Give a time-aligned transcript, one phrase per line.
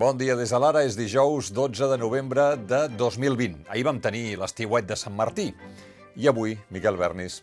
[0.00, 3.66] Bon dia des de l'ara, és dijous 12 de novembre de 2020.
[3.68, 5.50] Ahir vam tenir l'estiuet de Sant Martí.
[6.16, 7.42] I avui, Miquel Bernis.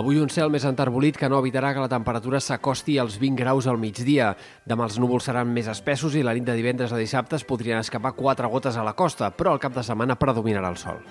[0.00, 3.68] Avui un cel més enterbolit que no evitarà que la temperatura s'acosti als 20 graus
[3.68, 4.30] al migdia.
[4.64, 7.84] Demà els núvols seran més espessos i la nit de divendres a dissabte es podrien
[7.84, 11.04] escapar quatre gotes a la costa, però al cap de setmana predominarà el sol.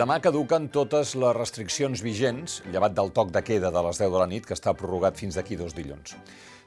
[0.00, 4.20] Demà caduquen totes les restriccions vigents, llevat del toc de queda de les 10 de
[4.22, 6.14] la nit, que està prorrogat fins d'aquí dos dilluns.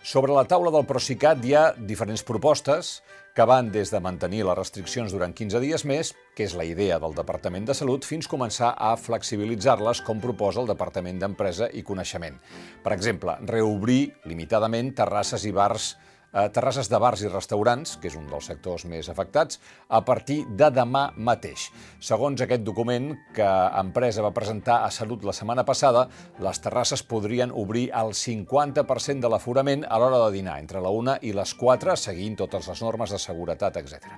[0.05, 2.99] Sobre la taula del Procicat hi ha diferents propostes
[3.33, 6.99] que van des de mantenir les restriccions durant 15 dies més, que és la idea
[7.01, 12.37] del Departament de Salut, fins començar a flexibilitzar-les, com proposa el Departament d'Empresa i Coneixement.
[12.85, 15.95] Per exemple, reobrir limitadament terrasses i bars
[16.33, 20.43] eh, terrasses de bars i restaurants, que és un dels sectors més afectats, a partir
[20.49, 21.69] de demà mateix.
[22.03, 23.47] Segons aquest document que
[23.79, 26.07] Empresa va presentar a Salut la setmana passada,
[26.43, 31.19] les terrasses podrien obrir el 50% de l'aforament a l'hora de dinar, entre la 1
[31.29, 34.17] i les 4, seguint totes les normes de seguretat, etc.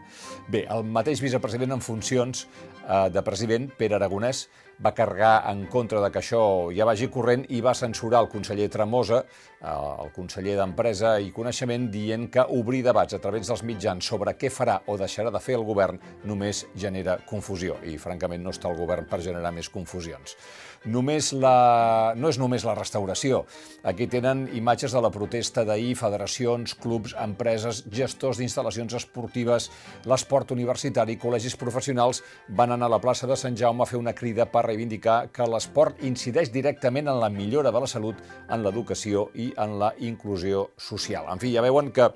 [0.50, 4.48] Bé, el mateix vicepresident en funcions eh, de president, Pere Aragonès,
[4.84, 6.42] va carregar en contra de que això
[6.76, 9.22] ja vagi corrent i va censurar el conseller Tremosa,
[9.62, 14.36] eh, el conseller d'Empresa i Coneixement, dient que obrir debats a través dels mitjans sobre
[14.38, 17.80] què farà o deixarà de fer el govern només genera confusió.
[17.84, 20.38] I, francament, no està el govern per generar més confusions.
[20.86, 22.14] Només la...
[22.18, 23.44] No és només la restauració.
[23.86, 29.70] Aquí tenen imatges de la protesta d'ahir, federacions, clubs, empreses, gestors d'instal·lacions esportives,
[30.06, 34.14] l'esport universitari, col·legis professionals van anar a la plaça de Sant Jaume a fer una
[34.18, 39.30] crida per reivindicar que l'esport incideix directament en la millora de la salut, en l'educació
[39.34, 41.30] i en la inclusió social.
[41.32, 42.12] En fi, ja veuen que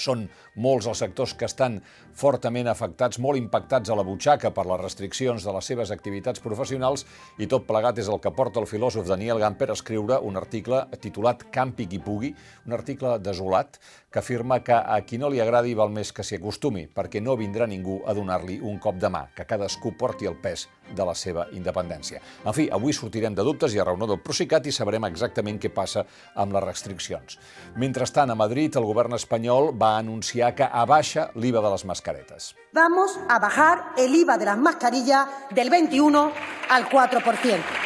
[0.00, 1.78] són molts els sectors que estan
[2.16, 7.06] fortament afectats, molt impactats a la butxaca per les restriccions de les seves activitats professionals
[7.38, 10.82] i tot plegat és el que porta el filòsof Daniel Gamper a escriure un article
[11.00, 12.34] titulat Campi qui pugui,
[12.66, 13.78] un article desolat
[14.10, 17.38] que afirma que a qui no li agradi val més que s'hi acostumi, perquè no
[17.38, 20.66] vindrà ningú a donar-li un cop de mà, que cadascú porti el pes
[20.96, 22.20] de la seva independència.
[22.44, 25.72] En fi, avui sortirem de dubtes i a raó del Procicat i sabrem exactament què
[25.74, 27.38] passa amb les restriccions.
[27.76, 32.54] Mentrestant, a Madrid, el govern espanyol va anunciar que abaixa l'IVA de les mascaretes.
[32.72, 36.30] Vamos a bajar el IVA de las mascarillas del 21
[36.70, 37.79] al 4%.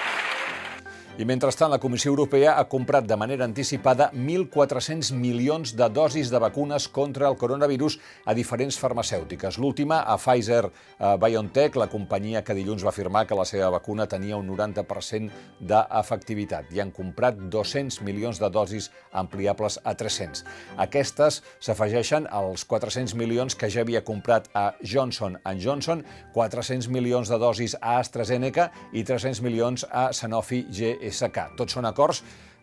[1.17, 6.41] I mentrestant, la Comissió Europea ha comprat de manera anticipada 1.400 milions de dosis de
[6.43, 9.55] vacunes contra el coronavirus a diferents farmacèutiques.
[9.63, 14.49] L'última, a Pfizer-BioNTech, la companyia que dilluns va afirmar que la seva vacuna tenia un
[14.51, 15.31] 90%
[15.61, 16.75] d'efectivitat.
[16.75, 20.43] I han comprat 200 milions de dosis ampliables a 300.
[20.83, 26.03] Aquestes s'afegeixen als 400 milions que ja havia comprat a Johnson Johnson,
[26.35, 31.51] 400 milions de dosis a AstraZeneca i 300 milions a Sanofi GE SK.
[31.59, 32.23] Tots són acords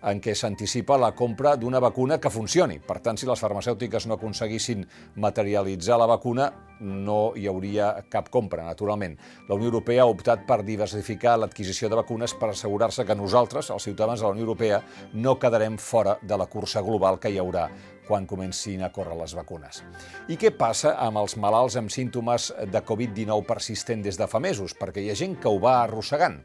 [0.10, 2.80] en què s'anticipa la compra d'una vacuna que funcioni.
[2.82, 4.84] Per tant, si les farmacèutiques no aconseguissin
[5.22, 6.50] materialitzar la vacuna,
[6.82, 9.18] no hi hauria cap compra, naturalment.
[9.50, 13.86] La Unió Europea ha optat per diversificar l'adquisició de vacunes per assegurar-se que nosaltres, els
[13.86, 14.82] ciutadans de la Unió Europea,
[15.14, 17.68] no quedarem fora de la cursa global que hi haurà
[18.08, 19.84] quan comencin a córrer les vacunes.
[20.28, 24.74] I què passa amb els malalts amb símptomes de Covid-19 persistent des de fa mesos?
[24.76, 26.42] Perquè hi ha gent que ho va arrossegant.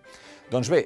[0.47, 0.85] Doncs bé,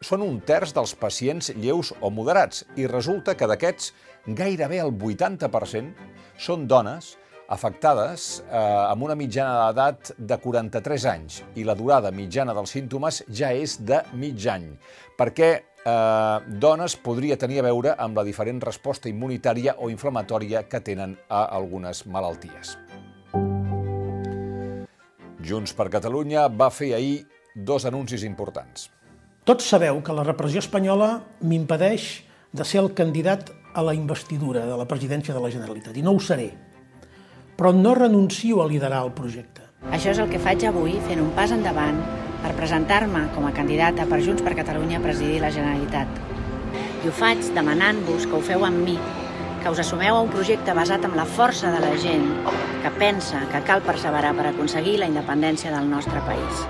[0.00, 3.92] són un terç dels pacients lleus o moderats i resulta que d'aquests
[4.38, 7.16] gairebé el 80% són dones
[7.48, 13.22] afectades eh, amb una mitjana d'edat de 43 anys i la durada mitjana dels símptomes
[13.32, 14.68] ja és de mig any,
[15.16, 20.82] perquè eh, dones podria tenir a veure amb la diferent resposta immunitària o inflamatòria que
[20.84, 22.76] tenen a algunes malalties.
[25.48, 28.90] Junts per Catalunya va fer ahir dos anuncis importants.
[29.48, 32.02] Tots sabeu que la repressió espanyola m'impedeix
[32.52, 36.12] de ser el candidat a la investidura de la presidència de la Generalitat, i no
[36.12, 36.50] ho seré.
[37.56, 39.64] Però no renuncio a liderar el projecte.
[39.88, 41.96] Això és el que faig avui, fent un pas endavant
[42.42, 46.20] per presentar-me com a candidata per Junts per Catalunya a presidir la Generalitat.
[47.06, 48.98] I ho faig demanant-vos que ho feu amb mi,
[49.62, 52.28] que us assumeu a un projecte basat en la força de la gent
[52.84, 56.68] que pensa que cal perseverar per aconseguir la independència del nostre país.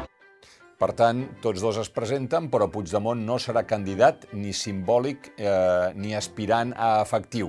[0.78, 6.12] Per tant, tots dos es presenten, però Puigdemont no serà candidat ni simbòlic eh, ni
[6.14, 7.48] aspirant a efectiu.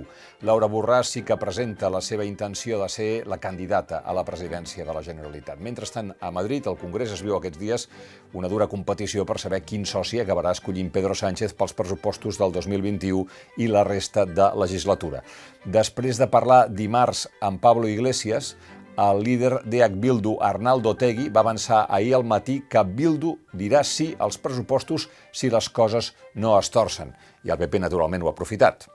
[0.49, 4.81] Laura Borràs sí que presenta la seva intenció de ser la candidata a la presidència
[4.87, 5.61] de la Generalitat.
[5.61, 7.85] Mentrestant, a Madrid, el Congrés es viu aquests dies
[8.33, 13.27] una dura competició per saber quin soci acabarà escollint Pedro Sánchez pels pressupostos del 2021
[13.61, 15.21] i la resta de legislatura.
[15.69, 18.55] Després de parlar dimarts amb Pablo Iglesias,
[18.99, 24.11] el líder d'EH Bildu, Arnaldo Tegui, va avançar ahir al matí que Bildu dirà sí
[24.19, 27.15] als pressupostos si les coses no es torcen.
[27.43, 28.89] I el PP, naturalment, ho ha aprofitat.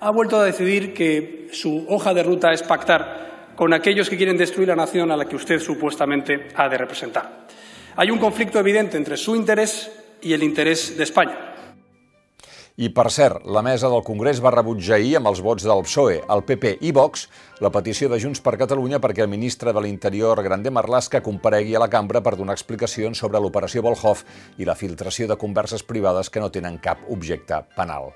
[0.00, 4.36] ha vuelto a decidir que su hoja de ruta es pactar con aquellos que quieren
[4.36, 7.46] destruir la nación a la que usted supuestamente ha de representar.
[7.96, 11.55] Hay un conflicto evidente entre su interés y el interés de España.
[12.76, 16.18] I, per cert, la mesa del Congrés va rebutjar ahir amb els vots del PSOE,
[16.28, 17.22] el PP i Vox
[17.64, 21.80] la petició de Junts per Catalunya perquè el ministre de l'Interior, Grande Marlaska, comparegui a
[21.80, 24.26] la cambra per donar explicacions sobre l'operació Volhov
[24.60, 28.12] i la filtració de converses privades que no tenen cap objecte penal.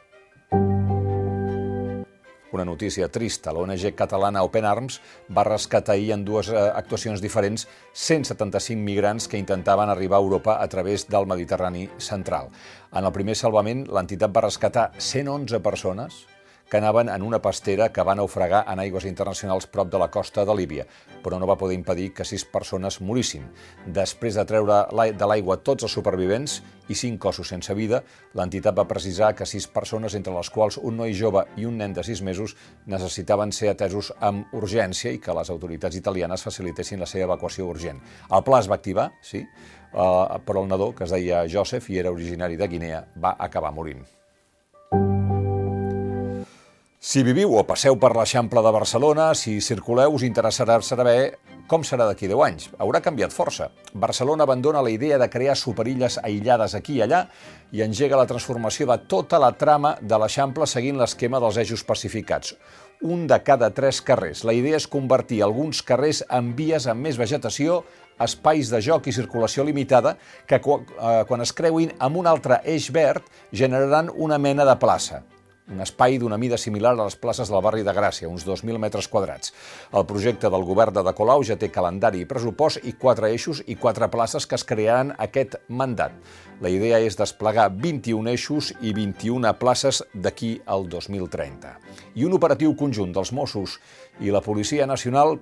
[2.53, 3.53] Una notícia trista.
[3.55, 4.99] L'ONG catalana Open Arms
[5.37, 10.59] va rescatar ahir en dues eh, actuacions diferents 175 migrants que intentaven arribar a Europa
[10.59, 12.51] a través del Mediterrani central.
[12.91, 16.25] En el primer salvament, l'entitat va rescatar 111 persones,
[16.71, 20.45] que anaven en una pastera que va naufragar en aigües internacionals prop de la costa
[20.47, 20.87] de Líbia,
[21.25, 23.49] però no va poder impedir que sis persones morissin.
[23.87, 24.85] Després de treure
[25.19, 28.03] de l'aigua tots els supervivents i cinc cossos sense vida,
[28.39, 31.95] l'entitat va precisar que sis persones, entre les quals un noi jove i un nen
[31.97, 32.55] de sis mesos,
[32.87, 37.99] necessitaven ser atesos amb urgència i que les autoritats italianes facilitessin la seva evacuació urgent.
[38.31, 41.99] El pla es va activar, sí, eh, però el nadó, que es deia Joseph i
[41.99, 44.20] era originari de Guinea, va acabar morint.
[47.01, 52.05] Si viviu o passeu per l'Eixample de Barcelona, si circuleu, us interessarà saber com serà
[52.05, 52.67] d'aquí 10 anys.
[52.77, 53.71] Haurà canviat força.
[53.95, 57.23] Barcelona abandona la idea de crear superilles aïllades aquí i allà
[57.73, 62.53] i engega la transformació de tota la trama de l'Eixample seguint l'esquema dels eixos pacificats.
[63.01, 64.45] Un de cada tres carrers.
[64.45, 67.81] La idea és convertir alguns carrers en vies amb més vegetació,
[68.21, 72.93] espais de joc i circulació limitada que eh, quan es creuin amb un altre eix
[72.93, 73.25] verd
[73.57, 75.25] generaran una mena de plaça
[75.71, 79.09] un espai d'una mida similar a les places del barri de Gràcia, uns 2.000 metres
[79.09, 79.53] quadrats.
[79.95, 83.63] El projecte del govern de De Colau ja té calendari i pressupost i quatre eixos
[83.67, 86.17] i quatre places que es crearan aquest mandat.
[86.61, 91.77] La idea és desplegar 21 eixos i 21 places d'aquí al 2030.
[92.17, 93.79] I un operatiu conjunt dels Mossos
[94.21, 95.39] i la Policia Nacional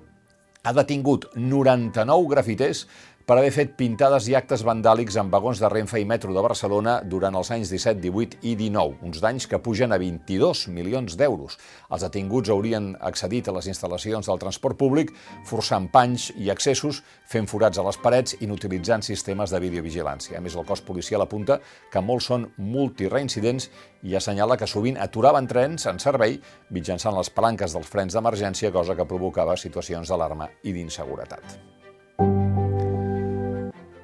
[0.63, 2.85] ha detingut 99 grafiters
[3.29, 6.95] per haver fet pintades i actes vandàlics en vagons de Renfe i Metro de Barcelona
[7.05, 11.59] durant els anys 17, 18 i 19, uns danys que pugen a 22 milions d'euros.
[11.93, 15.13] Els detinguts haurien accedit a les instal·lacions del transport públic
[15.45, 20.39] forçant panys i accessos, fent forats a les parets i utilitzant sistemes de videovigilància.
[20.39, 21.61] A més, el cos policial apunta
[21.93, 23.69] que molts són multireincidents
[24.09, 26.39] i assenyala que sovint aturaven trens en servei
[26.73, 31.78] mitjançant les palanques dels frens d'emergència, cosa que provocava situacions d'alarma i d'inseguretat.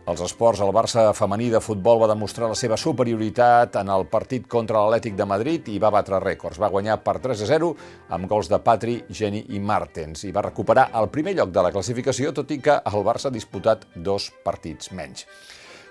[0.06, 4.44] Els esports, el Barça femení de futbol va demostrar la seva superioritat en el partit
[4.46, 6.60] contra l'Atlètic de Madrid i va batre rècords.
[6.62, 7.72] Va guanyar per 3 a 0
[8.14, 11.72] amb gols de Patri, Geni i Martens i va recuperar el primer lloc de la
[11.74, 15.26] classificació, tot i que el Barça ha disputat dos partits menys.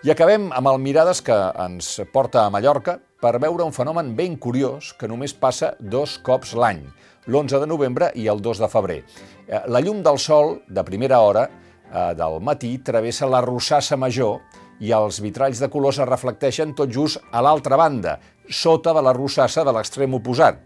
[0.06, 4.38] I acabem amb el Mirades que ens porta a Mallorca per veure un fenomen ben
[4.38, 6.86] curiós que només passa dos cops l'any,
[7.26, 9.02] l'11 de novembre i el 2 de febrer.
[9.48, 11.48] Eh, la llum del sol, de primera hora,
[11.94, 14.40] del matí travessa la Rossassa Major
[14.82, 18.18] i els vitralls de colors es reflecteixen tot just a l'altra banda,
[18.50, 20.58] sota de la Rossassa de l'extrem oposat.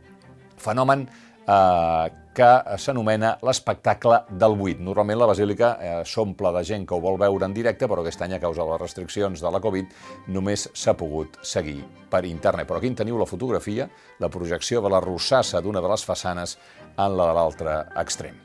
[0.58, 1.04] Fenomen
[1.48, 2.08] eh,
[2.38, 4.78] que s'anomena l'espectacle del buit.
[4.78, 8.22] Normalment la basílica eh, s'omple de gent que ho vol veure en directe, però aquest
[8.22, 9.90] any, a causa de les restriccions de la Covid,
[10.36, 12.68] només s'ha pogut seguir per internet.
[12.68, 13.88] Però aquí en teniu la fotografia,
[14.22, 16.58] la projecció de la rossassa d'una de les façanes
[16.96, 18.38] en la de l'altre extrem.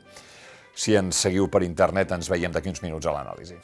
[0.74, 3.58] Si ens seguiu per internet, ens veiem d'aquí uns minuts a l'anàlisi.